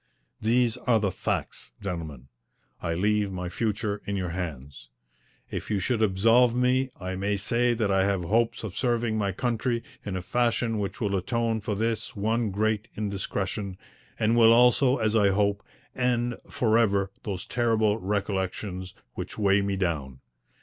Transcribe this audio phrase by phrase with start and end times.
[0.41, 2.29] These are the facts, gentlemen.
[2.81, 4.89] I leave my future in your hands.
[5.51, 9.31] If you should absolve me I may say that I have hopes of serving my
[9.31, 13.77] country in a fashion which will atone for this one great indiscretion,
[14.17, 15.61] and will also, as I hope,
[15.95, 20.19] end for ever those terrible recollections which weigh me down.